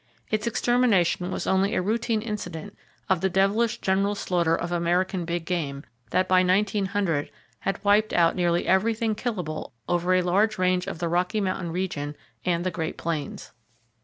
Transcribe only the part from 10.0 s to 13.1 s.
a large portion of the Rocky Mountain region and the Great